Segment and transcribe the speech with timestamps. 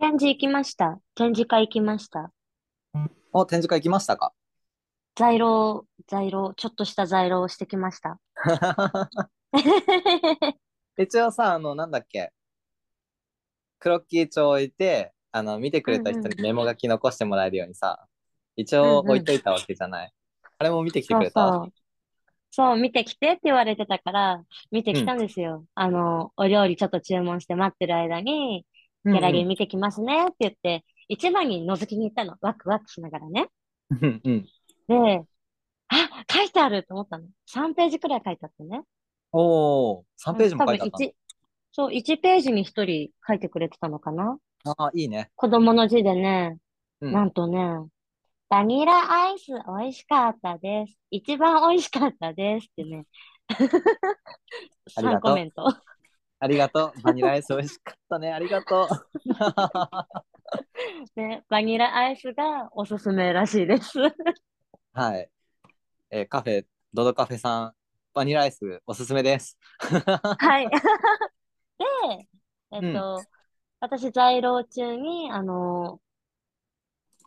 [0.00, 0.98] 展示行きました？
[1.14, 2.32] 展示会行きました？
[3.34, 4.32] お、展示会行きましたか？
[5.14, 8.18] 在廊、在廊、ちょっとした在廊をしてきました。
[10.96, 12.32] 一応さ、あの、なんだっけ、
[13.78, 18.06] クロッキー帳置いて、あの、見てくれた人にメモ書き残してもらえるようにさ、
[18.56, 20.12] 一応置いといたわけじゃない。
[20.56, 21.42] あれも見てきてくれた？
[21.42, 21.72] そうそう。
[22.52, 24.42] そう、見てきてって言われてたから、
[24.72, 25.66] 見てきたんですよ。
[25.74, 28.66] あの、お料理ちょっと注文して待ってる間に、
[29.04, 32.36] ギャラリー見てきますねって言って、一番に覗きに行ったの。
[32.40, 33.48] ワクワクしながらね。
[34.88, 35.24] で、
[35.88, 37.26] あ、書いてあると思ったの。
[37.52, 38.82] 3ページくらい書いてあってね。
[39.32, 41.10] おー、3ページも書いてあったの。
[41.72, 44.38] そう、1ページに1人書いてくれてたのかな。
[44.64, 45.30] ああ、いいね。
[45.36, 46.58] 子供の字でね、
[47.00, 47.58] うん、なんとね、
[48.48, 50.98] バニラアイス美味しかったです。
[51.10, 53.06] 一番美味しかったですってね。
[54.98, 55.64] 3コメント。
[56.42, 57.02] ありがとう。
[57.02, 58.32] バニラアイス美味しかったね。
[58.32, 58.88] ありがとう。
[61.20, 63.98] ね、バニラアイスがおすすめらしいです。
[64.94, 65.30] はい。
[66.10, 67.74] えー、カフェ、ドドカフェさん、
[68.14, 69.58] バニラアイスおすすめです。
[69.78, 70.68] はい。
[71.78, 71.84] で、
[72.72, 73.26] えっと、うん、
[73.80, 76.00] 私在廊中に、あの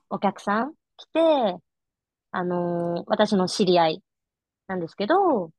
[0.10, 1.20] お客さん来て、
[2.32, 4.04] あの私の知り合い
[4.66, 5.52] なんですけど、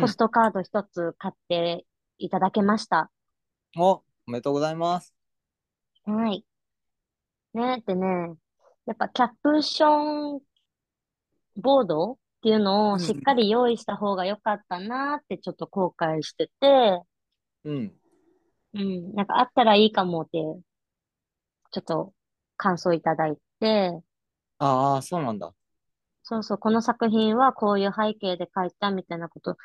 [0.00, 1.84] ポストカード一つ買って
[2.18, 3.10] いただけました。
[3.76, 5.14] お、おめでとうございます。
[6.04, 6.44] はい。
[7.54, 8.34] ね、でね、
[8.86, 10.40] やっぱキャプション
[11.56, 17.02] ボードっていうのをしっかり用意した方が良かったなってちょっと後悔してて、
[17.64, 17.94] うん。
[18.74, 20.38] うん、なんかあったらいいかもって、
[21.70, 22.12] ちょっと
[22.56, 24.02] 感想いただいて、
[24.58, 25.54] ああ、そうなんだ。
[26.22, 29.56] そうそう、この作品はこういう背景で書いたみたいなこと、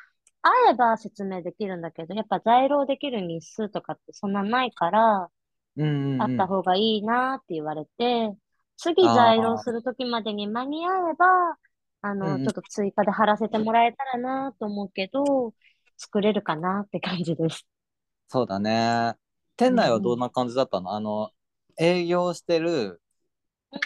[0.42, 5.28] あれば説明できるんだけど、やっぱ在廊できる日数とかってそんなないから、
[5.76, 8.34] うんうんあった方がいいなって言われて、
[8.76, 11.26] 次在廊するときまでに間に合えば、
[12.02, 15.54] あの、うんうん、ちょっと追加で貼らせてもらえたらなと思うけど、
[15.96, 17.66] 作れるかなって感じです。
[18.28, 19.14] そうだね。
[19.56, 21.30] 店内はどんな感じだったの、うん、あの、
[21.78, 23.00] 営業してる、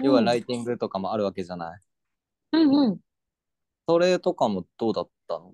[0.02, 1.80] 要はライティングとかもあるわけじゃない？
[2.52, 2.98] うんうん。
[3.86, 5.52] それとかもどうだったの？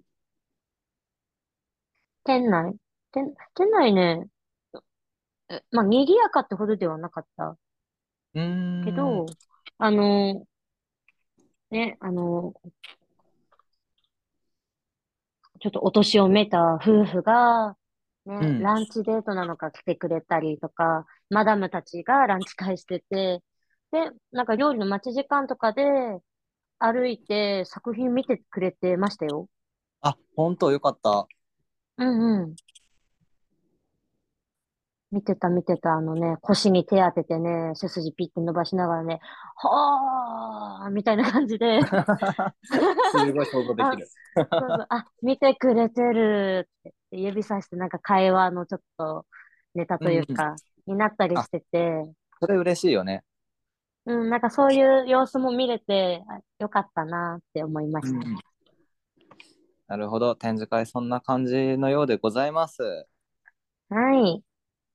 [2.25, 2.75] 店内？
[3.13, 4.27] 店、店内ね、
[5.49, 7.57] え、まあ、賑やかってほどではなかった。
[8.35, 8.83] うん。
[8.85, 9.27] けど、
[9.79, 10.47] あの、
[11.71, 12.55] ね、あの、
[15.61, 17.77] ちょっとお年を召た夫婦が、
[18.27, 23.43] ね、うん、ランチデートなのか来てくれたりとか、マダムたちがランチ会してて、
[23.91, 25.83] で、なんか料理の待ち時間とかで
[26.79, 29.49] 歩いて作品見てくれてましたよ。
[30.01, 30.71] あ、本当？
[30.71, 31.27] よかった。
[32.01, 32.57] うんうん。
[35.13, 39.21] 見てた見てた、あのね、腰に手当ててね、背筋ピッて伸ばしながらね、
[39.57, 41.81] はあみたいな感じで。
[42.63, 44.07] すごい想像できる。
[44.35, 49.27] そうそうあ、見てくれてるって指さしてなんか会話のちょっと
[49.75, 50.55] ネタというか、
[50.87, 52.05] になったりしてて。
[52.41, 53.25] それ嬉しいよね。
[54.07, 56.25] うん、なんかそういう様子も見れて
[56.59, 58.17] よかったなって思いました。
[58.17, 58.39] うん、
[59.91, 60.37] なるほど。
[60.37, 62.81] 展示会そんな感じのようでございます。
[63.89, 64.41] はい。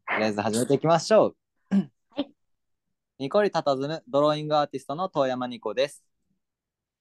[0.07, 1.35] とりあえず始めていきましょ
[1.72, 1.75] う。
[1.75, 2.31] はい。
[3.19, 6.01] ニコリたたずむドローイングアーティストの遠山ニコです。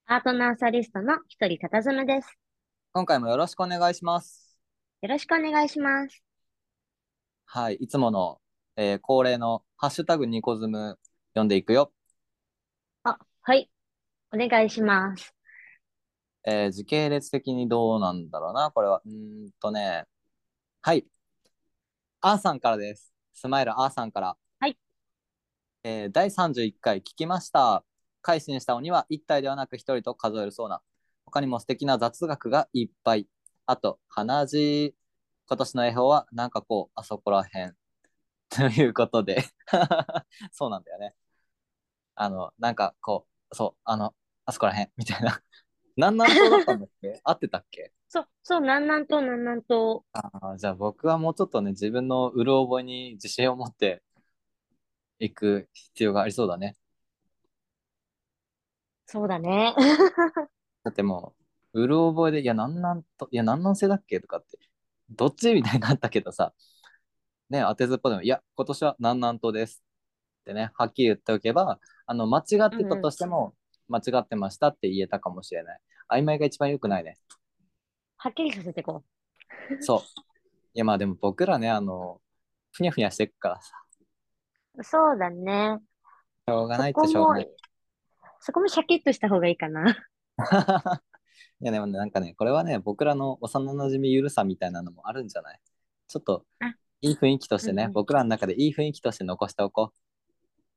[0.06, 2.36] アートナーサリストの一人たたずむです。
[2.92, 4.58] 今回もよろしくお願いします。
[5.00, 6.20] よろしくお願いします。
[7.44, 7.76] はい。
[7.76, 8.40] いつもの、
[8.74, 11.92] えー、恒例のハッシュタグニコズム読んでいくよ。
[13.04, 13.70] あ、はい。
[14.32, 15.33] お願いします。
[16.46, 19.02] えー、時系列的にどうなんだろうな、これは。
[19.06, 20.04] うんとね。
[20.82, 21.06] はい。
[22.20, 23.12] あーさんからです。
[23.32, 24.36] スマイルあーさんから。
[24.60, 24.78] はい。
[25.84, 27.84] えー、第31回聞きました。
[28.22, 30.82] 改心した鬼は1体ではなく1人と数えるそうな。
[31.26, 33.28] 他にも素敵な雑学がいっぱい。
[33.66, 34.94] あと、鼻血。
[35.46, 37.76] 今年の絵本はなんかこう、あそこらへん。
[38.50, 39.44] ということで
[40.52, 41.14] そうなんだよね。
[42.14, 44.14] あの、なんかこう、そう、あの、
[44.46, 45.42] あそこらへんみたいな。
[45.96, 47.20] 南南東だったんだっけ？
[47.24, 47.92] 合ってたっけ？
[48.08, 50.02] そう、そう、南南東、南南東。
[50.12, 54.02] ああ、じゃあ僕はもうちょっとね、自分のうる覚えに自信を持って
[55.18, 56.76] いく必要がありそうだね。
[59.06, 59.74] そうだね。
[60.82, 61.34] だっても
[61.72, 64.20] う、うる覚えで、いや、南南と、いや、南南西だっけ？
[64.20, 64.58] とかって、
[65.10, 66.52] どっちみたいになったけどさ、
[67.50, 69.82] ね、当てずっぽでも、いや、今年は南南東です
[70.42, 73.54] ってね、はっきり言っておけば、あの、間違ってたとしても、
[73.88, 75.80] 間違ってましたって言えたかもしれない。
[76.10, 77.16] 曖昧が一番良くないね。
[78.16, 79.04] はっきりさせてこ
[79.70, 79.82] う。
[79.82, 80.00] そう。
[80.74, 82.20] いや、まあでも僕らね、あの、
[82.72, 83.72] ふにゃふにゃしてっからさ。
[84.82, 85.78] そうだね。
[86.46, 87.50] そしょうがないってしょうがない。、
[88.40, 89.96] そこもシャキッとした方がいいかな。
[91.60, 95.60] いやでもね、なんかね、これはね、僕らの幼馴染みゆるさみたいなのもあるんじゃない？
[96.08, 99.92] ちょっとあ、いい雰囲気としてね、うんうん僕らの中でいい雰囲気として残しておこ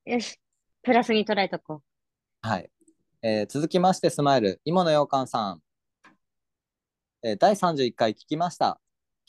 [0.06, 0.10] う。
[0.12, 0.40] よし。
[0.84, 1.82] プラスに捉えとこ
[2.42, 2.70] はい。
[3.24, 5.62] えー続きまして、スマイル、芋のようかんさん。
[7.24, 8.80] えー第31回聞きました。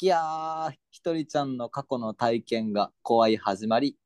[0.02, 3.96] いやー、ひとりちゃんの過去の体験が怖い始まり。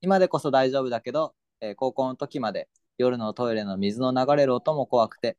[0.00, 5.36] 今でこそ大丈夫だけど、えー高校の時まで夜のトイレの水の流れる音も怖くて、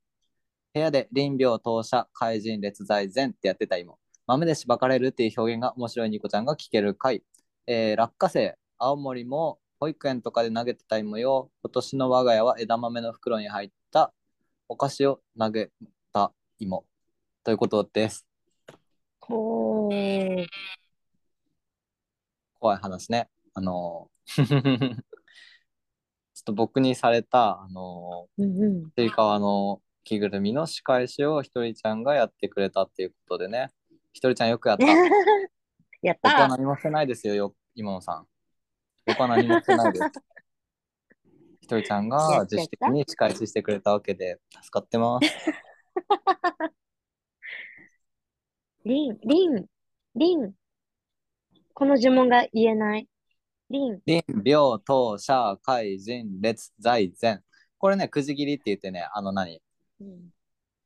[0.73, 3.95] 部屋で臨病当社怪人列在前ってやってた今。
[4.27, 7.23] 豆でしばかれるっていう表現が面白いニコちゃんが聞ける回。
[7.65, 11.49] えー落花生、青森も保育園とかで投げてた芋よ。
[11.63, 14.11] 今年の我が家は枝豆の袋に入った
[14.67, 15.71] お菓子を投げ
[16.11, 16.85] た芋。
[17.45, 18.25] ということです。
[22.59, 23.29] 怖い話ね。
[23.53, 24.95] あのー
[26.39, 28.85] ちょっと僕にされた、あのうんうん。
[28.85, 33.69] ー、つり革の着ぐるみの仕返しをひとりちゃんがやってくれたっていうことでね。
[34.11, 34.85] ひとりちゃんよくやった。
[36.01, 38.27] やっ僕はた何もしてないですよ、よ今野さん。
[39.09, 40.05] 僕は何もしてないです。
[41.61, 45.27] ひとりちゃんやが自主的に仕返ししてくれたわけで助かってます。
[48.85, 49.65] リン、リン、
[50.15, 50.53] リン。
[51.73, 53.07] この呪文が言えない。
[53.69, 54.01] リン。
[54.05, 57.41] 臨病当社怪人列在前。
[57.77, 59.61] これね、くじ切りって言ってね、あの何？
[60.01, 60.33] うん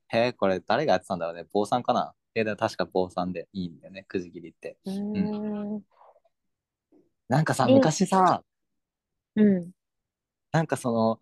[0.09, 1.45] へえ、これ誰がやってたんだろうね。
[1.51, 2.13] 坊さんかな？
[2.35, 4.77] え、でも確か坊さんでいいんだよね、くじ切りって。
[4.85, 5.83] うーん。
[7.29, 7.73] なんかさ、うん。
[7.75, 8.43] 昔さ、
[9.35, 9.71] うん。
[10.51, 11.19] なんかその、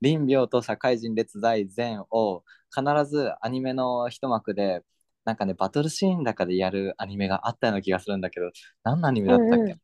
[0.00, 2.42] 臨病と社会人列在前を
[2.74, 4.82] 必ずアニメの一幕で、
[5.24, 8.50] なんかね、バトルシーンだかでやるアニメがあったような気がするんだけど、
[8.82, 9.80] 何のアニメだったっけ、うんうん。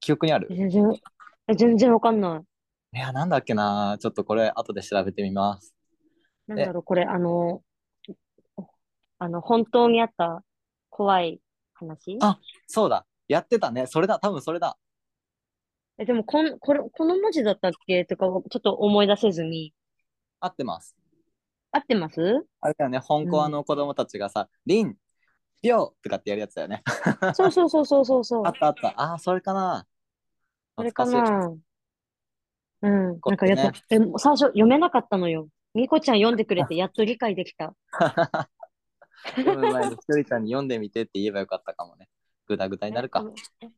[0.00, 0.48] 記憶にある？
[0.50, 0.92] 全然、
[1.46, 2.42] え全然わかんな
[2.92, 2.98] い。
[2.98, 3.98] や、なんだっけな？
[4.00, 5.74] ちょっとこれ後で調べてみます。
[6.48, 6.50] い。
[6.50, 7.62] なんだろう、これ、あの、
[9.18, 10.42] あの、本当にあった
[10.88, 11.40] 怖い
[11.74, 12.18] 話？
[12.20, 13.86] あそうだ、やってたね。
[13.86, 14.76] それだ、多分それだ。
[15.98, 18.04] え、でも、こん、これ、この文字だったっけ？
[18.04, 19.72] とか、ちょっと思い出せずに。
[20.40, 20.96] 合ってます。
[21.70, 22.44] 合ってます？
[22.60, 24.96] あれだよね、香港の子供たちがさ、臨
[25.62, 26.82] 病とかってやるやつだよね。
[27.34, 28.50] そうそうそうそうそうそうあ。
[28.50, 28.88] ったあった。
[29.00, 29.86] ああ、それかな。
[30.76, 31.06] それか。
[31.06, 31.52] な
[32.82, 33.20] うん。
[33.24, 35.48] なんかやっぱ、え、最初読めなかったのよ。
[35.74, 37.76] みこちゃん読んでくれてやっと理解できた。
[39.36, 42.08] ひとりちゃんに読んでみてって言えばよかったかもね。
[42.50, 43.24] ぐだぐだになるか。
[43.60, 43.68] え。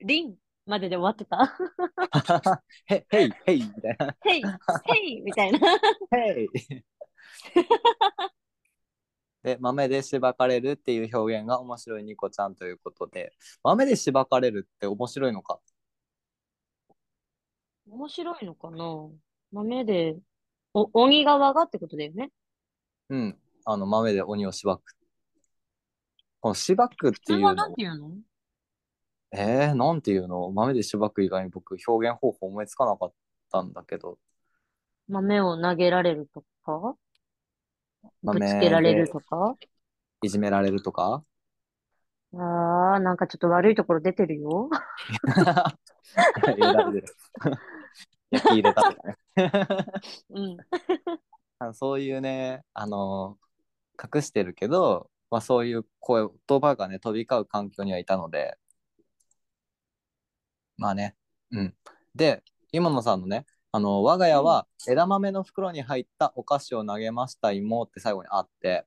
[0.00, 1.52] リンまでで終わってた。
[2.86, 4.16] へ、へい、へい、みたいな。
[4.22, 5.58] ヘイ、ヘイみたいな。
[6.12, 6.48] へい。
[9.42, 13.32] で、豆でしばかれるっていう表現が面白いニコちゃんということで、
[13.64, 15.58] 豆でしばかれるって面白いのか？
[17.90, 19.10] 面白いのかな？
[19.50, 20.16] 豆で、
[20.72, 22.30] お、鬼側がってことだよね。
[23.08, 23.38] うん。
[23.64, 24.94] あの、豆で鬼をしばく。
[26.44, 27.46] このしばくっていうの？
[27.46, 28.10] はなん、て言うの？
[29.32, 30.50] えー、なんていうの？
[30.50, 33.12] 豆でしばく以外に僕表現方法思いつかなかっ
[33.50, 34.18] たんだけど、
[35.08, 36.96] 豆を投げられるとか？
[38.02, 39.54] ぶ豆つけられるとか？
[40.20, 41.24] いじめられるとか？
[42.34, 44.68] ああ、なんかちょっと悪いところ出てるよ。
[46.58, 47.04] いやだる
[48.30, 49.16] 焼き入れたとかね。
[50.28, 50.40] う
[51.66, 51.72] ん。
[51.72, 53.38] そういうね、あの
[54.14, 58.56] 隠してるけど、まあ、そういう声、言葉がね、飛び交う環境にはいたので、
[60.76, 61.16] まあね、
[61.50, 61.74] うん。
[62.14, 68.86] で、今野さんのね、あの、我が家は枝豆の袋に入ったお菓子を投げました妹って最後にあって、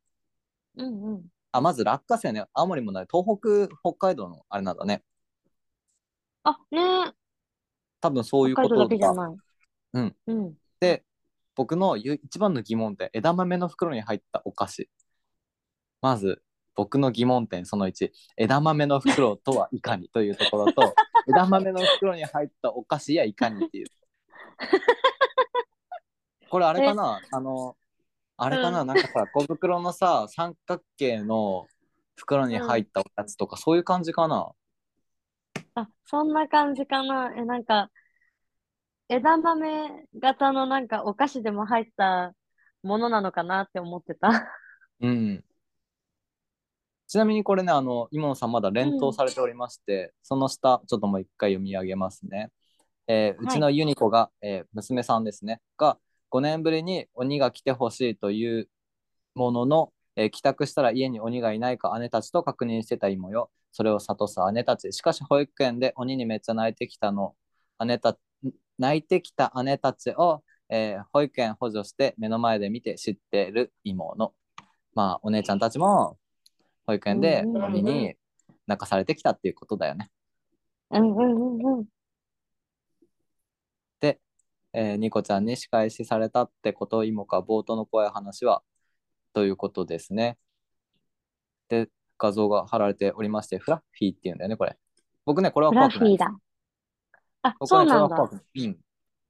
[0.78, 1.26] うんうん。
[1.52, 5.04] あ、まず落花生ね、青森もない、東北、北海道のあれなんだね。
[6.44, 7.14] あ、ねえ。
[8.00, 8.96] 多分そういう北海道ことだ。
[8.96, 9.38] だけじゃない。
[9.96, 10.16] うん。
[10.28, 10.54] うん。
[10.80, 11.04] で、
[11.56, 14.90] 僕のゆ一番の疑問点、枝豆の袋に入ったお菓子。
[16.02, 16.42] まず、
[16.76, 20.94] 僕の疑問点その1、枝豆の袋とはいかにというところと、
[21.28, 23.88] 枝豆の袋に入ったお菓子やいかにっていう。
[26.50, 27.20] これあれかな？
[27.32, 27.76] あの、
[28.38, 31.68] あれかな、うんなんかさ、小袋のさ、三角形の
[32.16, 34.52] 袋に入ったおやつとか、そういう感じかな？
[35.76, 37.34] あ、そんな感じかな？
[37.36, 37.90] え、なんか、
[39.10, 42.34] 枝豆型のなんかお菓子でも入った
[42.84, 44.48] ものなのかなって思ってた。
[45.02, 45.44] うん。
[47.08, 52.52] ちなみにこれね、あの、今野さんまだ連投されておりまして、その下、ちょっともう一回読み上げますね。
[53.08, 55.98] えーうちのユニコが、えー娘さんですね、が
[56.30, 58.70] 5年ぶりに鬼が来てほしいという
[59.36, 63.52] ものの、えー帰宅したら家に鬼がいないか姉たちと確認してた今よ。
[63.72, 64.92] それを諭す姉たち。
[64.92, 67.36] しかし保育園で鬼にめっちゃ泣いてきたの
[67.86, 68.18] 姉た
[68.78, 74.34] 泣いてきた姉たちを、えー保育園補助して目の前で見て知ってる妹。
[74.94, 76.18] まあ、お姉ちゃんたちも
[76.88, 78.16] 保育園でうん鬼に
[78.66, 80.10] 泣かされてきたっていうことだよね。
[80.90, 81.86] うんうんうんうん。
[84.00, 84.20] で、
[84.74, 88.64] えーニコちゃんに仕返しされたってことを妹か冒頭の怖い話は
[89.34, 90.38] ということですね。
[91.68, 94.78] で、画像が貼られておりまして、フラッフィーっていうんだよね、これ。
[95.26, 96.40] 僕ね、これはフラ怖くないッフィーだ。
[97.42, 98.80] あ、僕そうなんだうん。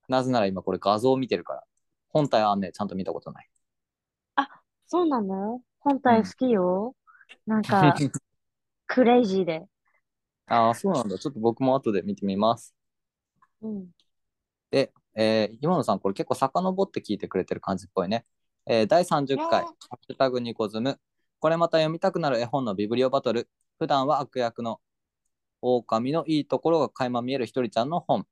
[0.08, 1.64] なぜなら今これ画像を見てるから。
[2.10, 3.50] 本体はね、ちゃんと見たことない。
[4.90, 5.60] そうなの？
[5.82, 6.96] 本体好きよ。
[7.46, 7.96] なんか、
[8.88, 9.66] クレイジーで。
[10.48, 11.18] ああ、そうなんだ。
[11.18, 12.76] ちょっと僕も後で見てみます。
[13.62, 13.88] うん。
[14.72, 18.26] で、えー、今野さん、これ結構遡って聞いてくれてる感じっぽいね。
[18.66, 21.00] えー第30回、ハッシュタグニコズム。
[21.40, 23.50] これまた読みたくなる絵本のビブリオバトル。
[23.80, 24.82] 普段は悪役の
[25.62, 28.26] 狼のいいところが垣間見えるひとりちゃんの本。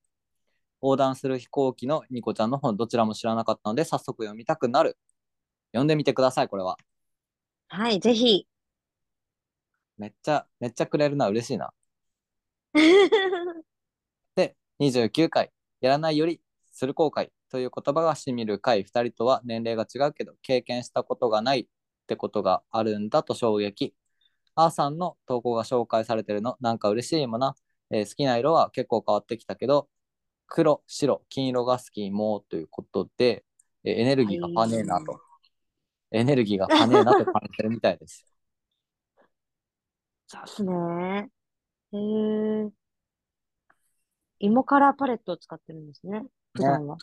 [0.81, 4.97] 横断する飛行機のニコちゃんの本、どちらも知らなかったので、早速読みたくなる。
[5.71, 6.77] 読んでみてください、これは。
[7.67, 8.47] はい、ぜひ。
[9.97, 11.73] めっちゃ、めっちゃくれるな、嬉しいな。
[14.35, 21.67] で、29回、やらないよりする後悔という言葉がしみる回、2人とは年齢が違うけど、経験したことがないっ
[22.07, 23.95] てことがあるんだと衝撃。
[24.55, 27.55] あーさんの投稿が紹介されてるの、なんか嬉しいもんな。
[27.91, 29.89] えー好きな色は結構変わってきたけど、
[30.47, 33.45] 黒、白、金色が好きもということで、
[33.83, 35.19] えーエネルギーがパネーなと。
[36.11, 38.34] エネルギーがパネーなと感じてるみたいです。
[40.27, 41.29] そうっすね。
[41.91, 42.71] へえ。
[44.39, 46.25] 芋カラーパレットを使ってるんですね。
[46.53, 46.97] 普段は。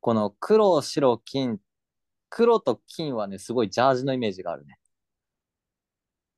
[0.00, 1.58] この黒、白、金、
[2.30, 4.78] 黒と金はね、すごいジャージのイメージがあるね。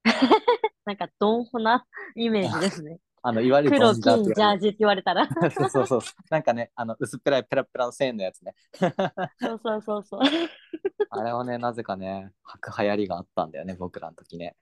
[0.84, 3.00] なんか、ドンホなイメージですね。
[3.22, 5.28] あの、いわゆる黒、金、ジャージって言われたら。
[5.50, 6.00] そうそうそう。
[6.30, 8.54] なんかね、あの、薄っぺらいペラペラの線のやつね。
[8.78, 10.20] そうそうそうそう。
[11.10, 14.56] あれはね、なぜかね、履く流行りがあったんだよね、僕らの時ね。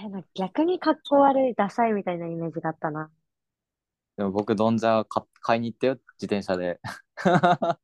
[0.00, 3.10] え、なんか逆にかっこ悪い、ダサいみたいなイメージがあったな。
[4.16, 6.80] でも僕、ドンジャー買買いに行ったよ、自転車で。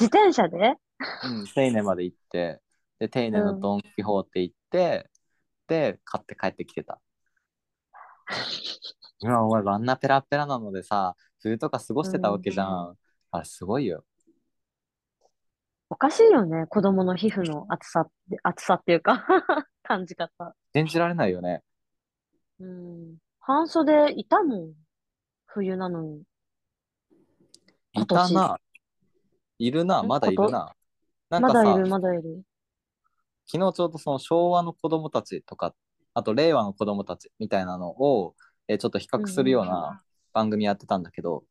[0.00, 0.76] 自転車で？
[1.24, 2.62] うん、テイネまで行って、
[2.98, 5.10] で、テイネのドン・キホーテ行って、
[5.66, 7.00] で、買って帰ってきてた。
[9.20, 12.96] 今思えばあんなペラペラなのでさ、冬とか過ごしてたわけじゃん。
[13.30, 14.04] あれ、すごいよ。
[15.90, 16.66] おかしいよね。
[16.66, 19.26] 子供の皮膚の厚さって、厚さっていうか
[19.88, 20.54] 感じ方。
[20.74, 21.62] 信じられないよね。
[22.60, 23.16] うん。
[23.40, 24.72] 半袖いたもん。
[25.46, 26.22] 冬なのに。
[27.94, 28.58] いたな。
[29.58, 30.74] いるな、んまだいるな。
[31.30, 32.42] なんかさ、まだいる、まだいる。
[33.46, 35.74] 昨日ちょうどその昭和の子供たちとか、
[36.12, 38.34] あと令和の子供たちみたいなのを、
[38.68, 40.02] えーちょっと比較するような
[40.34, 41.44] 番組やってたんだけど、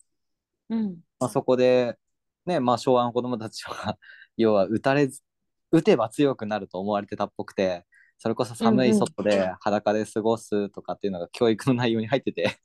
[0.70, 1.00] うん。
[1.20, 1.98] まあ、そこで、
[2.46, 3.98] ね、まあ昭和の子供たちは、
[4.38, 5.24] 要は打たれず、
[5.72, 12.60] 打てば強くなると思われてたっぽくて、それこそ寒い外で裸で過ごすとかっていうのが教育の内容に入ってて、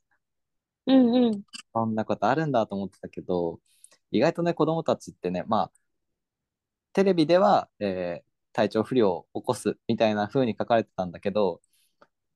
[0.87, 1.43] うんうん。
[1.73, 3.59] そんなことあるんだと思ってたけど、
[4.11, 5.71] 意外とね、子供たちってね、まあ、
[6.93, 11.59] テレビでは、えー体調不良を起こすみたいな風に書かれてたんだけど、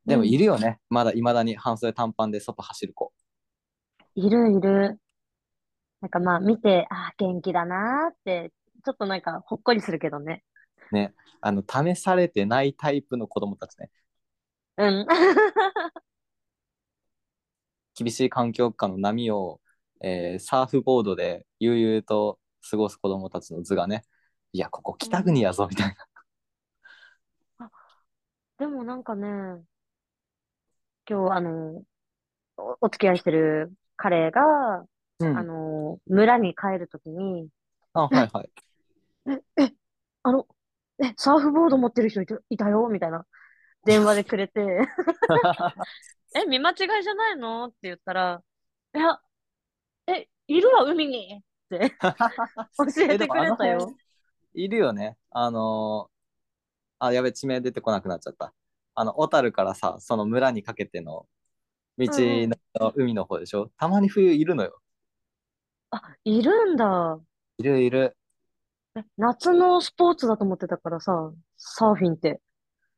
[0.08, 3.14] でもいるよね、まだいまだに半袖短パンで外走る子。
[4.16, 5.00] いるいる。
[6.02, 8.52] なんかまあ見て、ああ、元気だなーって、
[8.84, 10.44] ちょっとなんかほっこりするけどね。
[10.96, 13.90] ね、あの、試されてないタイプの子供たちね。
[14.78, 15.08] うん。
[17.96, 19.60] 厳しい環境下の波を、
[20.02, 22.40] えーサーフボードで悠々と
[22.70, 24.04] 過ごす子供たちの図がね、
[24.54, 25.96] いや、ここ北国やぞ、みたいな。
[28.58, 29.28] でもなんかね、
[31.10, 31.84] 今日あの、
[32.58, 34.86] お、お付き合いしてる彼が、
[35.20, 37.50] うんあの、村に帰るときに、
[37.94, 38.50] あ、はいはい。
[40.24, 40.48] あの、
[41.04, 43.26] え、サーフボード持ってる人いた、いたよみたいな。
[43.86, 44.62] 電話でくれて、
[46.36, 47.68] え、見間違いじゃないの？
[47.68, 48.44] って言ったら、
[48.96, 49.20] いや、
[50.08, 51.44] え、いるわ、海に
[51.76, 51.96] って
[52.78, 53.96] 教えてくれたよ。
[54.54, 55.18] いるよね。
[55.32, 56.18] あのー
[57.00, 58.54] あ、やべ、地名出てこなくなっちゃった。
[58.96, 61.28] あの、小樽からさ、その村にかけての
[61.98, 62.10] 道
[62.80, 64.82] の海の方でしょ、たまに冬いるのよ。
[65.92, 67.20] あ、いるんだ。
[67.60, 68.18] いるいる。
[68.98, 72.42] え夏のスポーツだと思ってたからさ、サーフィンって。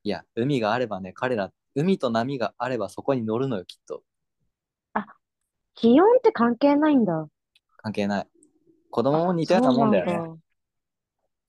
[0.04, 4.04] いや、海があればね、彼ら、海と波があればそこに乗るのよ、きっと。
[5.82, 7.26] 気温って関係ないんだ。
[7.78, 8.28] 関係ない。
[8.92, 10.40] 子供も似たようなもんだよね。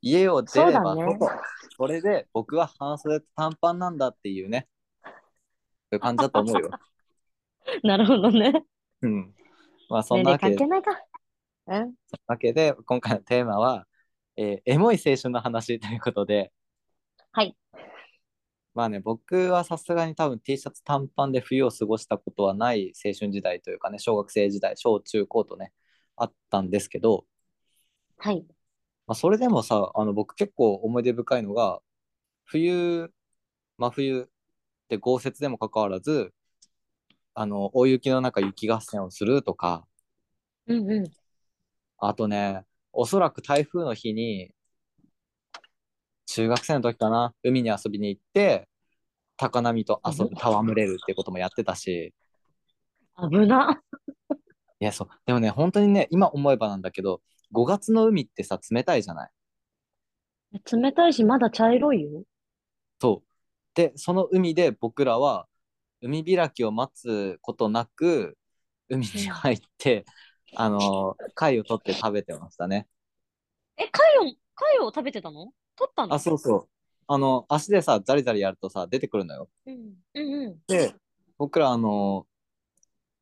[0.02, 1.30] 家を出ればそね外。
[1.76, 4.68] それで僕は半袖と短パンなんだっていうね。
[5.02, 5.08] そ
[5.92, 6.70] ういう感じだと思うよ。
[7.82, 8.64] なるほどね。
[9.02, 9.34] うん。
[9.88, 11.02] まあそんなわけで関係ないか。
[11.66, 11.94] うん。
[12.28, 13.88] わけで今回のテーマは、
[14.40, 16.50] えーエモい青春の話ということで
[17.32, 17.54] はい。
[18.72, 25.74] まあね僕はさすがに多分 T シャツ短パンで冬を過ごしたことはない青春時代というかね小学生時代小中高とね
[26.16, 27.26] あったんですけど、
[28.16, 28.46] はい。
[29.06, 31.80] まあ、それでもさあの僕結構思い出深いのが
[32.44, 33.12] 冬
[33.76, 34.30] 真冬
[34.88, 36.32] で豪雪でもかかわらず
[37.34, 39.86] あの大雪の中雪合戦をするとか
[40.66, 41.04] うんうん。
[41.98, 44.50] あとねおそらく台風の日に
[46.26, 48.68] 中学生の時かな海に遊びに行って
[49.36, 52.14] 高波と遊ぶ戯れるっていうこともやってたし。
[53.30, 53.80] 危な。
[54.80, 55.08] いやそう。
[55.26, 57.20] でもね本当にね今思えばなんだけど
[57.52, 59.30] 5月の海ってさ冷たいじゃない？
[60.72, 62.22] 冷たいし、まだ茶色いよ。
[63.00, 63.28] そう。
[63.74, 65.46] でその海で僕らは
[66.02, 68.36] 海開きを待つことなく
[68.88, 70.04] 海に入って、
[70.56, 72.86] あの貝を取って食べてましたね
[73.76, 75.52] え、貝を、貝を食べてたの？
[75.76, 76.14] 取ったの？
[76.14, 76.68] あそうそう
[77.06, 79.94] あの足でさザリザリやるとさ出てくるのようん。
[80.14, 80.58] うんうん。
[80.66, 80.94] で
[81.38, 82.26] 僕らあの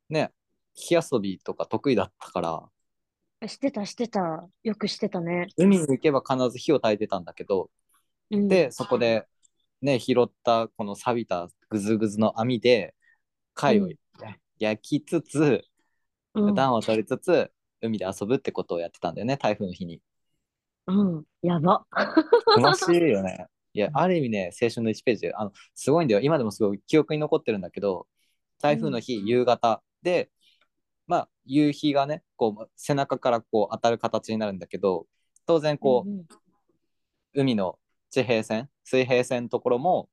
[0.09, 0.31] ね
[0.73, 4.47] 火遊びとか得意だったからしてた、してた。
[4.63, 5.47] よくしてたね。
[5.55, 7.69] 海に行けば必ず火を焚いてたんだけど
[8.31, 9.25] うん、でそこで
[9.81, 12.93] ね拾ったこの錆びたぐずぐずの網で
[13.55, 13.95] 貝をうん
[14.59, 15.61] 焼きつつ、うん、
[16.33, 20.01] 暖を取りつつ海で遊ぶってことをやってたんだよね台風の日に。
[20.87, 21.23] うん。
[21.41, 21.85] やば。
[22.57, 23.47] 楽しいよね。
[23.73, 28.07] いやある意味ね青春の1ページであのすごいんだよ今でもすごい記憶に残ってるんだけど
[28.59, 30.31] 台風の日、夕方で
[31.05, 35.05] まあ夕日がねこう背中からこう当たる形になるんだけど
[35.45, 36.27] 当然こう、うんうん
[37.33, 37.77] 海の
[38.09, 40.09] 地平線水平線のところも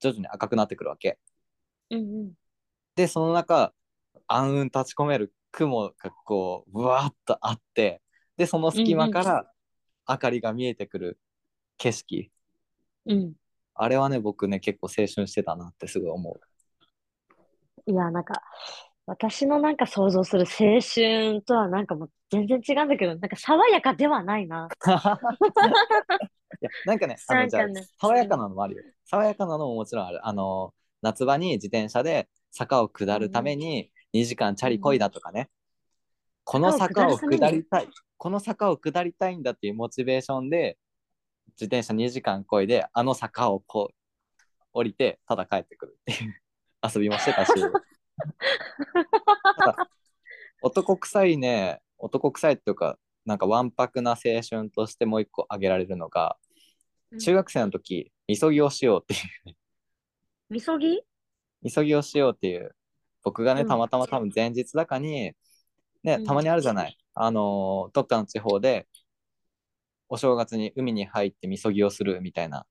[0.00, 1.18] 徐々に赤くなってくるわけ。
[1.90, 2.32] うんうん。
[2.96, 3.72] でその中
[4.32, 8.00] 暗雲立ち込める雲がこうぶわっとあって
[8.36, 9.50] でその隙間から
[10.08, 11.18] 明かりが見えてくる
[11.78, 12.30] 景色、
[13.06, 13.32] うん。
[13.74, 16.40] あれはね僕ね結構青春してたなってすごい思う。
[17.90, 18.42] いや、なんか、
[19.06, 24.68] 私のなんか想像する青春とはなんかもう全然違うんだけど、なんか爽やかではないな。
[26.62, 28.82] いやなんかねあのじゃあなんかね爽やかなのもあるよ。
[29.06, 30.24] 爽やかなのももちろんある。
[30.26, 35.48] あの夏場に自転車で坂を下るために2時間チャリこいだとかね。
[36.44, 37.88] この坂を下りたい。
[38.16, 40.78] この坂を下りたいんだっていうモチベーションで
[41.52, 43.94] 自転車2時間こいであの坂をこう
[44.72, 46.34] 降りてただ帰ってくるっていう
[46.94, 47.52] 遊びもしてたし。
[50.62, 51.80] 男臭いね。
[51.98, 54.16] 男臭いっていうかなんかわんぱくな青
[54.48, 56.36] 春としてもう一個挙げられるのが
[57.18, 59.56] 中学生の時、みそぎをしようっていう、
[60.48, 61.00] みそぎ？
[61.60, 62.70] みそぎをしようっていう、
[63.22, 65.32] 僕がね、うんたまたま多分前日だかに、
[66.02, 66.96] ねう、んたまにあるじゃない。
[67.14, 68.88] あのーどっかの地方で、
[70.08, 72.66] お正月に海に入ってみそぎをするみたいな。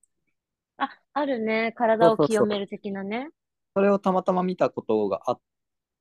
[0.78, 1.74] あ、あるね。
[1.76, 3.30] 体を清める的なね。
[3.76, 5.42] それをたまたま見たことがあっ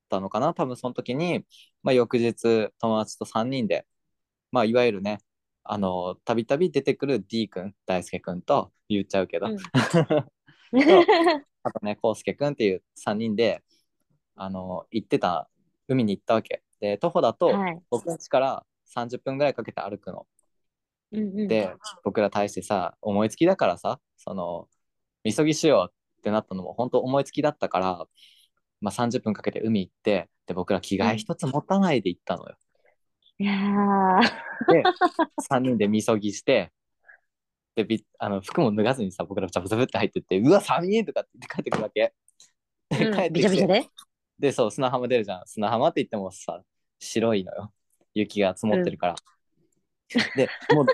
[0.09, 0.55] たのかな。
[0.55, 1.45] 多分その時に、
[1.83, 3.87] まあ、翌日、友達と3人で、
[4.53, 5.19] まあ、いわゆるね、
[5.65, 9.57] あのーたびたび出てくる D 君、大輔君と言っちゃうけど、うん
[11.63, 13.63] あとね、こうすけくんっていう3人で、
[14.39, 15.49] あの、行ってた、
[15.89, 16.63] 海に行ったわけ。
[16.81, 17.81] で、徒歩だと、はい。
[17.91, 20.27] 僕たちから30分ぐらいかけて歩くの。
[21.13, 21.49] うんうん。
[21.49, 21.75] で、
[22.05, 24.69] 僕ら対してさ、思いつきだからさ、その、
[25.25, 28.07] みそぎしようってなったのも、本当思いつきだったから、
[28.81, 32.57] まあ、30分かけて海行って、で、僕ら着替え一つ持たないで行ったのよ。
[33.39, 34.73] いやー。
[34.73, 34.83] で、
[35.49, 36.73] 3人でみそぎして、
[37.75, 42.13] で、びあの服も脱がずにさ、僕らザブザブって入ってって、うわ、寒いとかって帰ってくるわけ。
[42.91, 43.89] でうん帰ってきてびちゃびちゃで？
[44.39, 45.43] で、そう、砂浜出るじゃん。
[45.47, 46.63] 砂浜って言ってもさ、
[46.99, 47.73] 白いのよ。
[48.15, 49.17] 雪が積もってるから。
[50.37, 50.87] で、もう、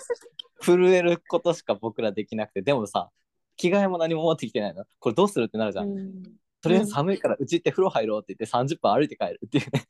[0.62, 3.11] 震えることしか僕らできなくて、でもさ、
[3.57, 4.85] 着替えも何も持ってきてないの。
[4.98, 5.88] これどうするってなるじゃん。
[5.88, 6.22] うん。
[6.61, 9.85] とりあえず寒いから、うち行って風呂入ろうって言って30分歩いて帰るっていうね。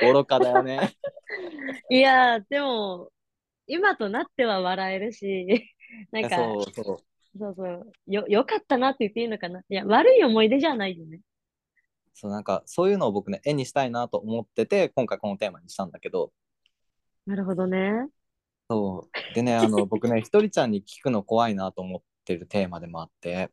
[0.12, 0.96] 愚かだよね。
[1.90, 3.10] いやー、でも、
[3.66, 5.46] 今となっては笑えるし、
[6.10, 6.98] なんか、そうそう。
[7.38, 9.60] そうそう、よ、よかったなって言っていいのかな？
[9.60, 11.20] いや、悪い思い出じゃないよね。
[12.14, 16.30] そうなんかそういうのを僕ね絵にしたいなと思ってて今回このテーマにしたんだけど
[17.26, 18.06] なるほどね。
[18.70, 23.50] そうでね あの僕ねひとりちゃんに聞くの怖いなと思ってるテーマでもあって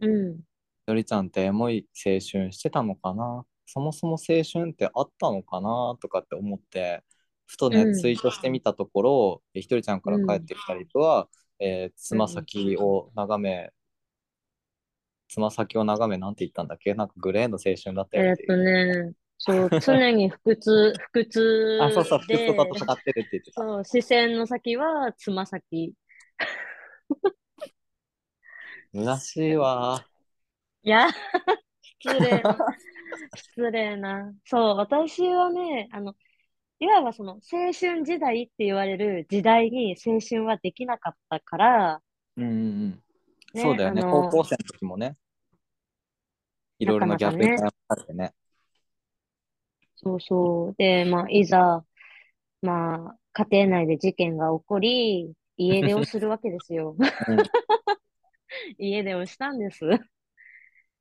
[0.00, 0.36] うん。
[0.38, 0.42] ひ
[0.86, 3.44] とりちゃんってエモい青春してたのかな？
[3.66, 5.96] そもそも青春ってあったのかな？
[6.00, 7.02] とかって思って
[7.46, 11.28] ふとね、うんツイートしてみたところひとりちゃんから帰ってきたりとは、
[11.60, 13.72] えーつま先を眺め
[15.28, 16.92] つま先を眺めなんて言ったんだっけ？
[16.94, 18.58] なんかグレーの青春だったえーっとよっていう。
[19.08, 23.62] ね、そう、 常に腹痛、腹痛あ、そうそう、服で、と戦ってるって言ってた。
[23.62, 25.94] そう、視線の先はつま先。
[28.92, 30.06] 虚しいわ。
[30.82, 31.08] いや、
[31.82, 32.56] 失礼な、
[33.34, 34.34] 失礼な。
[34.46, 36.14] そう、私はね、あの、
[36.80, 42.00] いわばその青春時代って言われる時代に青春はできなかったから、
[42.36, 42.90] うんうんうん。
[43.52, 44.02] ねそうだよね。
[44.02, 45.14] 高校生の時もね。
[46.78, 48.32] いろいろなギャップに悩まれてね。
[49.96, 50.74] そうそう。
[50.78, 51.84] で、まあ、いざ、
[52.62, 56.96] まあ、家庭内で事件が起こり、家出をするわけですよ。
[57.28, 57.38] うん
[58.78, 59.86] 家出をしたんです。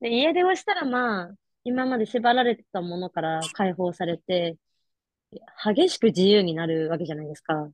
[0.02, 4.58] で、家出をしたら、まあ、今まで縛られてたものから解放されて、
[5.64, 7.70] 激しく自由になるわけじゃないですか。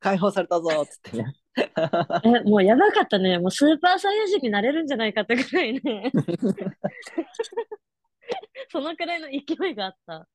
[0.00, 1.34] 解放されたぞっつってね。
[2.24, 3.38] え、もうやばかったね。
[3.38, 6.10] もうスーパーサイヤ人になれるんじゃないかってくらいね。
[8.70, 10.28] そのくらいの勢いがあった。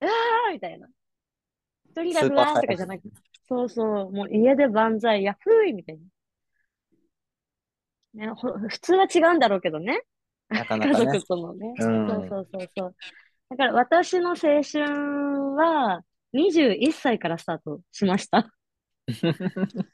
[0.00, 0.88] うわーみたいな。
[1.86, 3.08] 一人だうわーとかじゃなくて、
[3.48, 5.98] そうそう、もう家で万歳、やふーいみたい
[8.14, 8.26] な。
[8.26, 10.02] ね、ほ普通は違うんだろうけどね。
[10.50, 11.26] 家なかなかね族。
[11.26, 11.72] とのね。
[11.78, 12.96] うんそうそうそうそう。
[13.50, 14.62] だから私の青春
[15.56, 18.52] は21歳からスタートしました。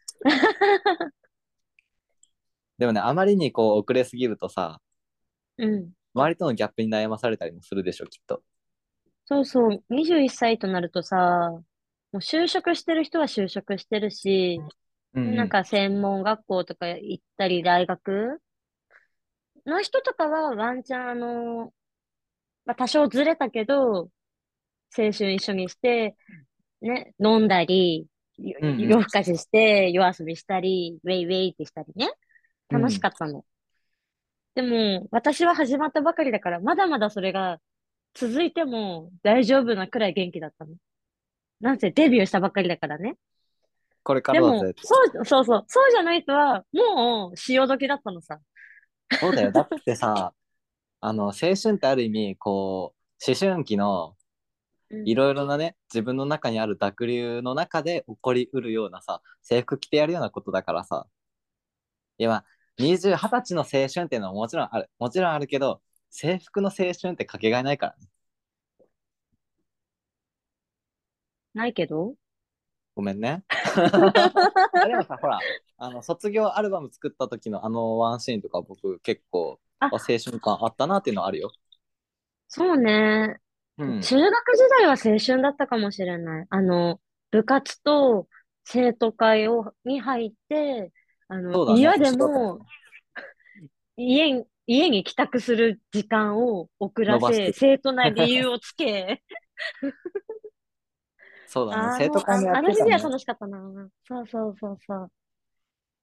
[2.79, 4.81] でもね、あまりにこう遅れすぎるとさ、
[5.59, 5.93] うん。
[6.15, 8.43] 周りとのギャップに悩まされたりもするでしょ、きっと。
[9.27, 11.63] そうそう、21歳となるとさ、も
[12.15, 14.61] う就職してる人は就職してるし、
[15.15, 18.41] うんうんなんか専門学校とか行ったり大学
[19.67, 21.73] の人とかはワンチャンあの、
[22.65, 24.11] まあ、多少ずれたけど、
[24.97, 26.17] 青春一緒にして、
[26.81, 28.07] ね、飲んだり、
[28.39, 32.11] 夜更かしして、夜遊びしたり、ウェイウェイってしたりね。
[32.69, 33.45] 楽しかったの。
[34.55, 37.59] でも、私は始まったばかりだから、まだまだそれが
[38.15, 40.75] 続いても大丈夫なくらい元気だったの。
[41.61, 43.17] なんせデビューしたばっかりだからね。
[44.03, 48.41] これかでもらだぜ。、そう、そうそう、そうじゃないとは、もう潮時だったのさ。
[49.21, 49.53] そうだよ。
[49.53, 50.35] だってさ、
[51.01, 54.22] あの、青春ってある意味、こう、思春期のうん
[55.05, 61.07] いろいろなね、自分の中にある濁流の中で起こりうるようなさ、制服着てやるようなことだからさ。
[62.19, 62.45] いや、まあ、
[62.79, 64.91] 20、20歳の青春っていうのはもちろんある。
[64.99, 68.09] もちろんあるけど、制服の青春ってかけがえないからね。
[71.55, 72.15] ないけど。
[72.95, 73.45] ごめんね。
[73.49, 75.39] あでもさ、ほら、
[75.79, 81.53] あの、卒業アルバム作った時のあのワンシーンとか僕結構、青春感あったなっていうのはあるよ。
[82.49, 83.41] そうね。
[83.79, 84.01] うん。
[84.01, 86.47] 中学時代は青春だったかもしれない。
[86.51, 88.29] あの、部活と
[88.65, 90.93] 生徒会を、に入って、
[91.29, 92.67] あの、そうだね嫌でも、
[93.97, 99.23] 家に、家に帰宅する時間を遅らせ、伸ばして生徒な理由をつけ、
[101.47, 101.83] そうだね。
[101.85, 102.91] あー生徒会もやああってたね。
[102.91, 103.59] の日は楽しかったな。
[104.05, 105.13] そうそうそうそう。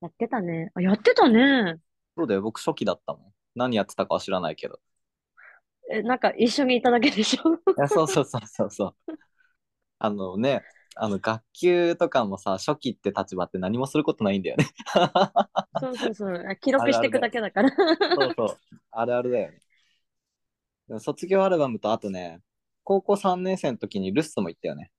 [0.01, 0.71] やってたね。
[0.75, 1.79] あ、やってたね。
[2.17, 2.41] そうだよ。
[2.41, 3.34] 僕初期だったもん。
[3.55, 4.79] 何やってたかは知らないけど。
[5.89, 7.54] え、なんか一緒にいただけでしょ？
[7.56, 9.13] いや、そうそうそうそうそう。
[9.97, 10.62] あのね、
[10.95, 14.67] あの学級とかもさ、初期って立場って何もすることないんだよね。
[15.80, 16.45] そうそうそう。
[16.47, 17.69] あ記録していくだけだから。
[17.69, 17.75] そ
[18.28, 18.58] うそう。
[18.91, 19.60] あるあるだよね。
[20.88, 22.39] でも卒業アルバムとあとね、
[22.84, 24.91] 高校3年生の時にルッソも行ったよね。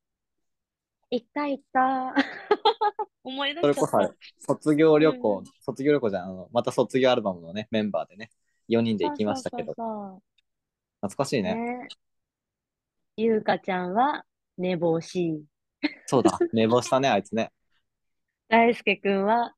[1.11, 2.15] 行った行った。
[3.25, 4.15] 思い出それこそ。
[4.39, 8.31] 卒業旅行、うん卒業旅行じゃん、あの、また卒業アルバムのね、メンバーでね、
[8.69, 10.30] 4人で行きましたけど、そうそう
[11.01, 11.55] 懐かしいね。
[11.55, 11.89] ね。
[13.17, 14.25] ゆうかちゃんは
[14.59, 15.43] 寝坊し、
[16.07, 17.53] そうだ、 寝坊したね、あいつね。
[18.49, 19.55] 大輔くんは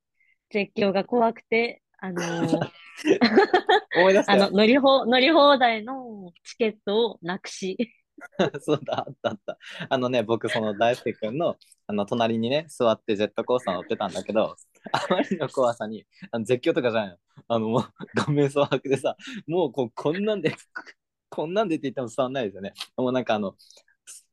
[0.49, 2.71] 絶叫が怖くて、あのー
[3.97, 4.57] 思い出したよあの、。
[4.57, 7.77] 乗り放、乗り放題のチケットをなくし、
[8.61, 9.57] そうだ、あったあった。
[9.89, 14.55] あのね、僕、その大輔君のあの隣にね、座ってジェットコースター乗ってたんだけど、
[14.91, 17.17] あまりの怖さに、あの絶叫とかじゃないの。
[17.47, 17.83] あの、もう、
[18.15, 19.15] 顔面蒼白でさ、
[19.47, 20.55] もうこうこんなんで、
[21.33, 22.73] こんなんでって言っても伝わんないですよね。
[22.95, 23.55] もうなんかあの、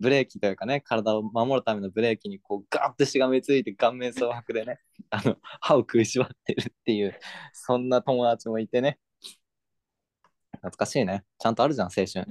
[0.01, 7.19] ブレーキというかね、体を守るためのブレーキにこうガーッとしがみついて顔面蒼白でね、 あの、歯を食いしばってるっていう、
[7.55, 8.99] そんな友達もいてね。
[10.57, 11.25] 懐かしいね。
[11.39, 12.27] ちゃんとあるじゃん、青春。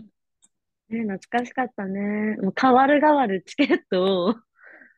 [0.90, 2.38] ね、懐かしかったね。
[2.40, 4.36] もう変わる変わるチケットを、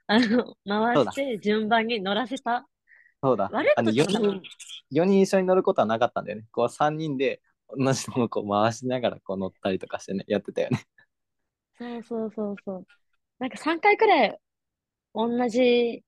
[0.08, 2.68] あの、回して順番に乗らせた。
[3.24, 3.50] そうだ。
[3.54, 4.42] 悪いあの4ことしたな
[4.90, 6.46] 人、4人一緒に乗ることはなかったんだよね。
[6.52, 7.42] こう3人で
[7.78, 10.86] 同じのをこう回しながらこう乗ったりとかしてね、やってたよね。
[11.78, 12.86] そうそうそうそう。
[13.40, 14.38] なんか3回くらい
[15.14, 16.04] 同じ、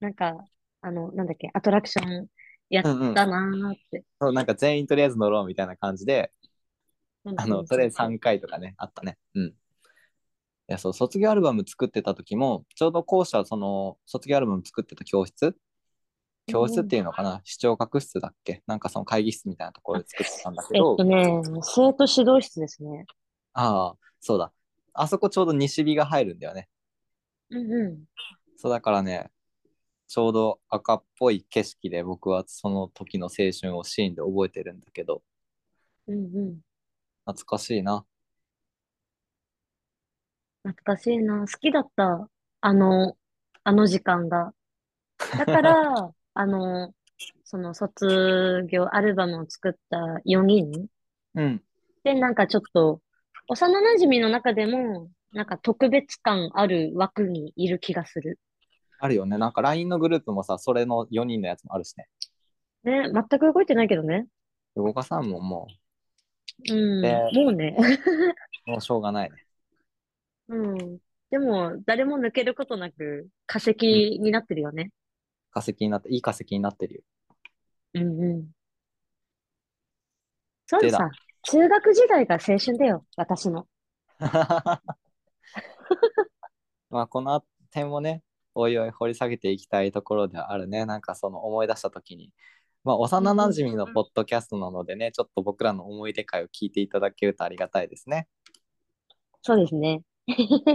[0.00, 0.36] なんか、
[0.80, 2.26] あの、なんだっけ、アトラクション
[2.70, 4.04] やったなーって。
[4.20, 6.32] そうなんか全員とりあえず乗ろうみたいな感じで、
[7.24, 9.18] うんあの、それ3回とかね、あったね。
[9.34, 9.46] うん。
[9.48, 9.54] い
[10.68, 15.56] や、そう、卒業アルバム作ってた時も、ちょうど校舎、その、卒業アルバム作ってた教室
[16.46, 18.62] 教室っていうのかな、視聴覚室だっけ？
[18.66, 23.06] なんかその会議室みたいなところで作ってたんだけど、えっとね、生徒指導室ですね。
[23.52, 24.52] ああ、そうだ。
[24.94, 26.68] あそこちょうど西日が入るんだよね。
[27.50, 28.04] うんうん。
[28.56, 29.30] そうだからね、
[30.08, 35.22] ちょうど赤っぽい景色で僕はその時の青春をシーンで覚えてるんだけど、
[36.08, 36.60] うんうん。
[37.24, 38.04] 懐かしいな。
[40.64, 41.40] 懐かしいな。
[41.40, 42.28] 好きだった。
[42.60, 43.16] あの、
[43.64, 44.52] あの時間が。
[45.38, 46.94] だから、 あの、
[47.44, 50.86] その卒業アルバムを作った4人
[51.34, 51.62] うん。
[52.04, 53.00] で、なんかちょっと、
[53.48, 58.38] 幼馴染の中でも、なんか特別感ある枠にいる気がする。
[58.98, 59.38] あるよね。
[59.38, 62.08] なんか LINE のグループもさ、それの4人のやつもあるしね。
[62.84, 64.26] ね、全く動いてないけどね。
[64.76, 65.66] 動かさんもも
[66.70, 67.76] うん、でもうね。
[68.66, 69.36] う、 もうしょうがないね。
[70.48, 70.98] うん。
[71.30, 73.74] でも、誰も抜けることなく化石
[74.20, 74.90] になってるよね。
[75.52, 77.02] 化石になって、いい化石になってるよ。
[77.94, 78.48] うんうん。
[80.66, 81.10] そうさ、
[81.42, 83.68] 中学時代が青春だよ、私の。
[86.90, 88.22] まあ、この点もね、
[88.54, 90.84] おいおい掘り下げていきたいところではあるね。
[90.86, 92.32] なんかその思い出したときに。
[92.84, 98.28] まあ、幼馴染のポッドキャストなのでね、ちょっと僕らの思い出会を聞いていただけるとありがたいですね。
[99.42, 100.02] そうですね。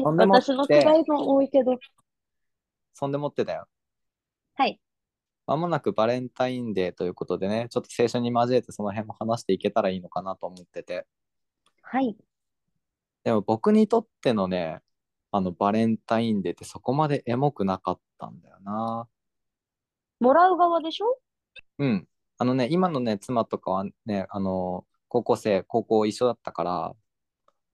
[0.03, 1.77] 私の世代も多いけど。
[2.93, 3.67] そんでもってだよ。
[4.57, 4.79] はい。
[5.45, 11.05] まもなくバレンタインデーということでね、ちょっと青春に交えてその辺も話していけたらいいのかなと思ってて。
[11.83, 12.17] はい。
[13.23, 14.81] でも僕にとってのね、
[15.31, 19.07] あのバレンタインデーってそこまでエモくなかったんだよな。
[20.19, 21.19] もらう側でしょ？
[21.77, 22.07] うん。
[22.39, 26.95] あのね、今のね、妻とかはね、あの、高校生、高校一緒だったから、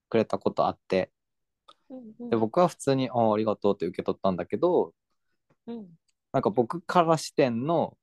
[0.09, 1.11] くれたことあって、
[1.89, 4.93] うんうんで、僕は普通に、ああ、ありがとうって受け取ったんだけど、
[5.67, 5.87] うん。
[6.33, 7.97] なんか僕から視点の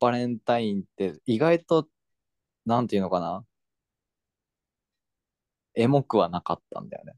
[0.00, 1.88] バレンタインって意外と、
[2.66, 3.44] なんていうのかな、
[5.74, 7.14] エモくはなかったんだよね。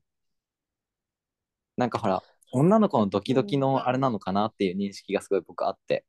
[1.76, 2.22] なんかほら、
[2.52, 6.04] 女の子のドキドキのあれなのかなっていう認識がすごい僕あって、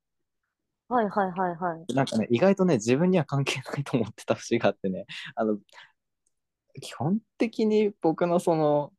[0.90, 1.94] はいはいはいはい。
[1.94, 5.58] なんかね、意外とね、自分には関係ないと思ってた節があってね、あの、
[6.82, 8.94] 基本的に僕のその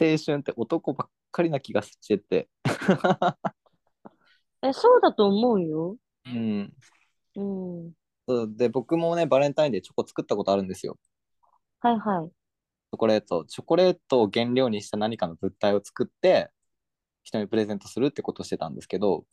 [0.00, 2.48] 青春って男ばっかりな気がしてて、
[4.62, 5.96] え、そうだと思うよ。
[6.24, 6.72] うん。
[7.34, 7.92] うん。
[8.28, 10.98] そうで、僕もね、バレンタインでチョコ作ったことあるんですよ。
[11.80, 12.32] はいはい。
[12.90, 13.44] チョコレート。
[13.46, 16.50] チョコレートを原料にした何かの物体を作って、
[17.24, 19.24] 人にプレゼントするってことをしてたんですけど、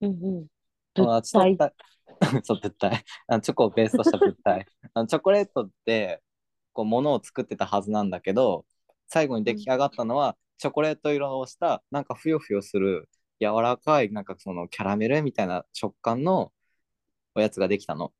[0.00, 0.46] うんうん。
[0.94, 1.40] 友達と
[2.44, 3.04] そう、物体。
[3.28, 4.66] あのチョコをベースとした物体。
[4.94, 6.22] あのチョコレートって、
[6.72, 8.66] こう、ものを作ってたはずなんだけど、
[9.08, 13.08] 最後に出来上がったのは、チョコレート色をした、なんかふよふよする、
[13.40, 16.52] 柔らかい、なんかそのキャラメルみたいな食感の
[17.34, 18.12] おやつができたの。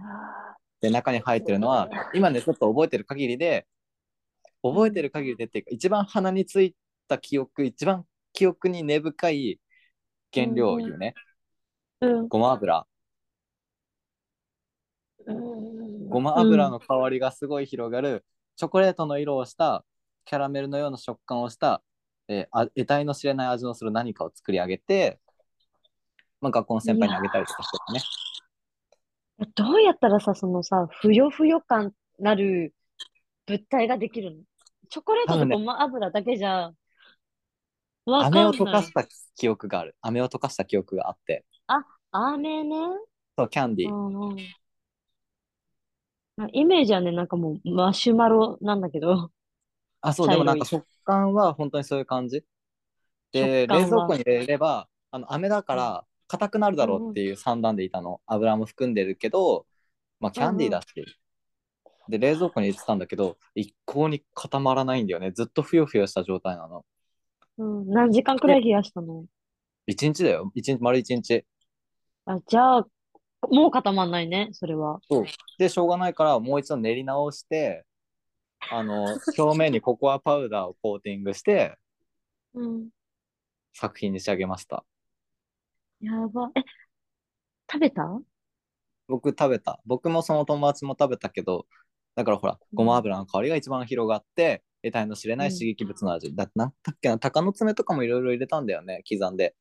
[0.00, 3.66] あで、中に入ってるのは、今ね、ちょっと覚えてる限りで、
[4.62, 6.74] 覚えてる限りでっていうか、一番鼻につい
[7.08, 9.60] た記憶、一番記憶に根深い
[10.32, 11.14] 原料を言うね。
[12.00, 12.28] ーうん。
[12.28, 12.78] ごま油。
[15.26, 19.82] うんごま油の香りがすごい広がる、チョコレートの色をした、
[20.26, 21.82] キャラメルのような食感をした、
[22.28, 25.20] えーあ得体の知れない味のする何かを作り上げて、
[26.40, 28.00] まあ、学校の先輩にあげたりとかしてたね。
[29.40, 32.74] えどうやったらさ、そのさ、ふよふよ感なる
[33.46, 34.42] 物体ができるの？
[34.88, 36.72] チョコレートとごま油だけじゃ、
[38.04, 38.60] わか飴をんない。
[38.60, 39.04] 溶かした
[39.36, 39.96] 記憶がある。
[40.00, 41.44] 飴を溶かした記憶があって。
[42.10, 42.76] 飴ね。
[43.38, 44.46] そう、キャンディー。
[46.52, 49.30] イメージはね、なんかもうマシュマロなんだけど。
[50.00, 52.44] あ、そう、でもなんか食感は本当にそういう感じ。
[53.32, 58.20] で、冷蔵庫に入れれば、あの、飴だから硬くなるだろうっていう算段でいたの。
[58.26, 59.66] 油も含んでるけど、
[60.20, 60.86] まあ、キャンディーだし。
[62.08, 65.30] で、冷蔵庫に入れてたんだけど、一向に固まらないんだよね。
[65.30, 66.84] ずっとふよふよした状態なの。
[67.58, 69.24] うん、何時間くらい冷やしたの？
[69.86, 70.50] 一日だよ。
[70.54, 71.44] 一日、丸一日。
[72.24, 72.86] あ、じゃあ、
[73.50, 75.00] もう固まんないね、それは。
[75.10, 75.24] そう。
[75.58, 77.84] で、しょうがないから、もう一度練り直して、
[78.70, 81.76] あの、表面にココアパウダーをコーティングして、
[82.54, 82.88] うん。
[83.74, 84.84] 作品に仕上げました。
[86.00, 86.50] やば。
[86.54, 86.60] え、
[87.70, 88.20] 食べた？
[89.08, 89.80] 僕食べた。
[89.86, 91.66] 僕もその友達も食べたけど、
[92.14, 96.34] だからほら、ごま油の香りが一番広がって、得体の知れない刺激物の味。
[96.34, 99.54] だってなんだっけな、鷹の爪とかもいろいろ入れたんだよね、刻んで。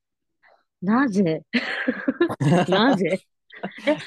[0.82, 1.44] なぜ？
[2.70, 3.20] なぜ？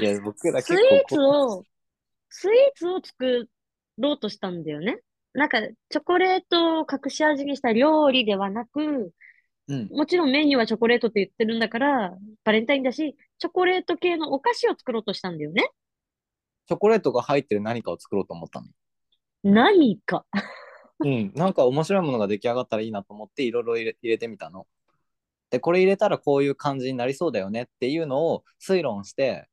[0.01, 1.63] え、いや、僕らスイーツを、
[2.29, 3.49] スイーツを作
[3.99, 5.01] ろうとしたんだよね。
[5.33, 9.13] なんか、チョコレートを隠し味にした料理ではなく、
[9.67, 9.89] うん。
[9.91, 15.71] もちろんメニューはチョコレートって言ってるんだから、バレンタインだし、チョコレート系のお菓子を作ろうとしたんだよね。
[16.67, 18.69] チョコレートが入ってる何かを作ろうと思ったの？
[19.43, 20.25] 何か？
[21.01, 21.33] うん。
[21.35, 24.67] なんか面白いものが出来上がったらいいなと思っていろいろ入れ入れてみたの。
[25.51, 29.49] で、これ入れたらこういう感じになりそうだよねっていうのを推論して、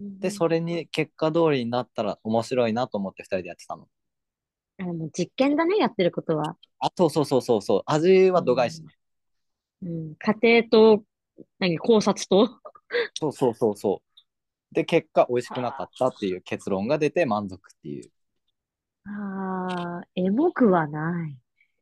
[0.00, 3.86] で、それに結果通りになったら面白いなと思って2人でやってたの。
[4.78, 6.56] あの実験だね、やってることは。
[6.78, 7.82] あ、そうそうそうそうそう。
[7.84, 8.88] 味は度外視ね。
[9.82, 11.04] うん、家庭と、
[11.58, 12.48] 何、考察と？
[13.14, 14.74] そうそうそうそう。
[14.74, 18.10] で、結果美味しくなかったっていう結論が出て満足っていう。
[19.04, 21.36] ああ、エモくはない。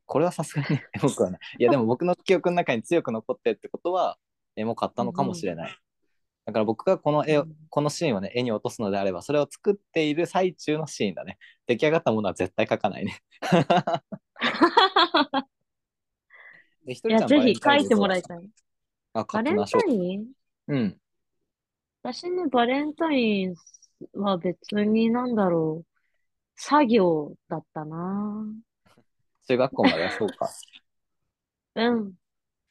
[0.05, 1.39] これはさすがに エモくはない。
[1.57, 4.17] いや、でも僕の記憶の中に強く残ってるってことは、
[4.57, 5.77] エモかったのかもしれない。
[6.49, 11.37] だから僕がこの絵をうんこのシーンをね、絵に落とすのであれば、それを作っている最中のシーンだね。
[11.67, 13.19] 出来上がったものは絶対描かないね。
[16.83, 18.39] でひといや、りちゃんぜひ書いてもらいたい。
[19.13, 19.81] あ、書バレンきましょう。
[19.83, 20.31] タイン？
[20.69, 20.99] うん。
[22.01, 23.55] 私ね、バレンタイン
[24.13, 25.89] は別になんだろう。
[26.55, 28.47] 作業だったな。
[29.47, 30.49] 中学校まではそうか。
[31.75, 32.13] うん。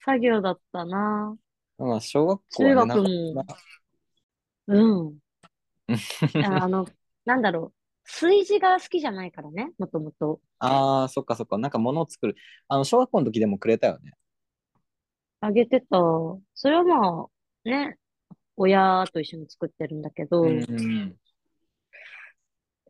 [0.05, 1.37] 作業だったな。
[1.79, 3.03] まあ、小学校はね、中学
[3.35, 3.45] も
[4.67, 4.75] う
[5.11, 5.19] ん。
[6.41, 6.87] ああの、
[7.25, 7.75] なんだろう。
[8.05, 10.41] 炊事が好きじゃないからね、もともと。
[10.61, 11.59] ああ、そっかそっか。
[11.59, 12.37] なんか物を作る。
[12.69, 14.13] あの、小学校の時でもくれたよね。
[15.41, 15.87] あげてた。
[16.55, 17.29] それはま
[17.65, 17.99] あ、ね、
[18.57, 21.19] 親と一緒に作ってるんだけど、うん。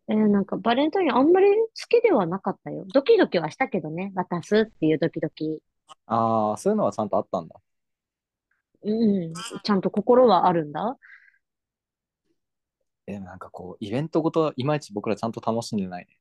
[0.08, 2.84] えーなんかバレンタインあんまり好きではなかったよ。
[2.92, 5.60] ドキドキはしたけどね、渡すっていうドキドキ。
[6.06, 7.54] ああ、そういうのはちゃんとあったんだ。
[8.82, 8.90] う
[9.28, 9.32] ん、
[9.64, 10.96] ちゃんと心はあるんだ？
[13.06, 16.18] え、でもなんかこう、イベントごといまいち僕らちゃんと楽しんでないね。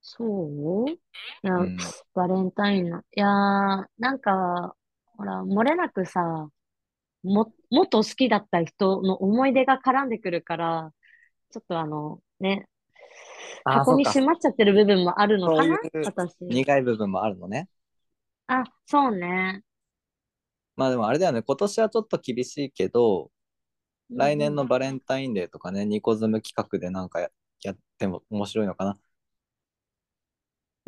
[0.00, 0.90] そう？
[0.90, 0.98] い
[1.42, 1.76] や、うん。
[2.14, 3.00] バレンタインの。
[3.00, 4.74] いやー、なんか、
[5.16, 6.48] ほら、漏れなくさ、
[7.22, 10.92] も、もっと好きだった人の思い出が絡んでくるから、
[11.52, 12.66] ちょっとあの、ね、
[13.64, 15.78] あー箱にそっかしまっちゃってる部分もあるのかな？
[15.80, 16.36] そういう私。
[16.40, 17.68] 苦い部分もあるのね。
[18.48, 19.62] あ、そうね。
[20.76, 23.30] まあでもあれだよね、今年はちょっと厳しいけど、
[24.10, 27.30] 来年のバレンタインデーとかね、ニコズム企画でなんかや
[27.62, 28.98] やっても面白いのかな。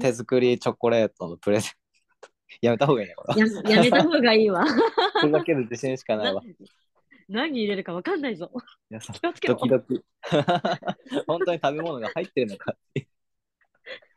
[0.01, 1.73] 手作りチョコレートのプレゼン
[2.21, 2.31] ト。
[2.61, 3.71] やめた方がいいね、これは。
[3.71, 4.65] や、やめた方がいいわ。
[5.21, 6.43] それだけで自信しかないわ。
[6.45, 6.57] い
[7.29, 8.51] 何入れるかわかんないぞ。
[8.91, 10.03] やそ気をつけろドキドキ。
[11.27, 12.77] 本当に食べ物が入ってるのか。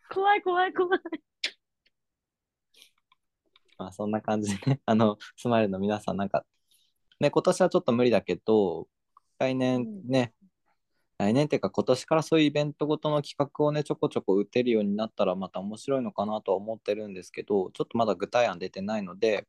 [0.10, 1.00] 怖い怖い怖い。
[3.78, 6.46] まあそんな感じでね、 あの、スマイルの皆さんなんか、
[7.20, 8.88] ね、今年はちょっと無理だけど、
[9.40, 10.34] 来年ね、
[11.18, 19.48] 来年っていうか今年からそういうイベントごとの企画をね、ちょこちょこ打てるようになったらまた面白いのかなとは思ってるんですけど、ちょっとまだ具体案出てないので、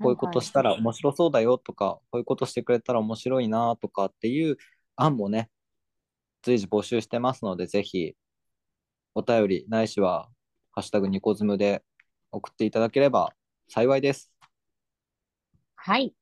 [0.00, 4.58] こういうことしたら面白そうだよとか、こういうことしてくれたら面白いなとかっていう
[4.96, 5.50] 案もね、
[6.42, 8.14] 随時募集してますので、ぜひ
[9.14, 10.28] お便りないしは、
[10.72, 11.82] ハッシュタグニコズムで
[12.34, 13.32] 送っていただければ
[13.68, 14.30] 幸いです。
[15.76, 16.14] はい。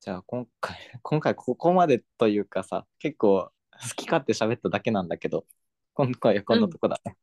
[0.00, 5.46] じゃあ今回、 今回ここまでというかさ、結構好き勝手喋っただけなんだけど、
[5.94, 7.16] 今回はこんなとこだね。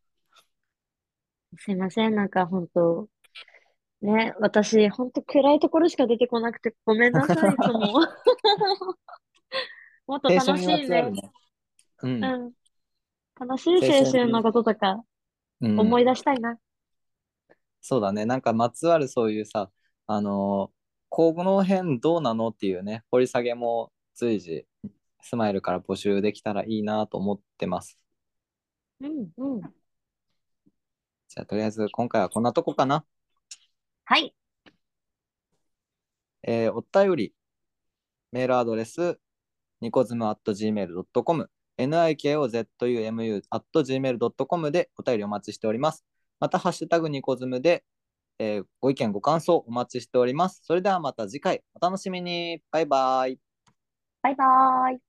[1.57, 2.15] すいません。
[2.15, 3.07] なんか本当
[4.01, 7.79] ね、私、本当暗いところしか出てこなくてごめんなさい、いつも。
[10.05, 11.09] もっと楽しいね。
[11.09, 11.31] ね。
[12.01, 12.23] うん。
[12.23, 12.53] うん。
[13.39, 15.03] 楽しい青春のこととか
[15.61, 16.57] うん思い出したいな。
[17.83, 18.25] そうだね。
[18.25, 19.69] なんかまつわるそういうさ、
[20.07, 20.83] あのー
[21.15, 24.65] この辺どうなのっていうね、掘り下げも随時、
[25.21, 27.99] スマイルから募集できたらいいなと思ってます。
[28.99, 29.61] うん、うん。
[29.61, 33.05] じゃあとりあえず今回はこんなとこかな。
[34.05, 34.33] はい。
[36.41, 37.35] えーお便り、
[38.31, 39.19] メールアドレス、
[39.81, 46.03] ニコズム at gmail.com、nikozumu at gmail.com でお便りお待ちしております。
[46.39, 47.83] また、ハッシュタグニコズムで、
[48.39, 50.61] えーご意見、ご感想お待ちしております。
[50.63, 52.61] それではまた次回お楽しみに。
[52.71, 53.39] バイバイ。
[54.21, 55.02] バイバイ。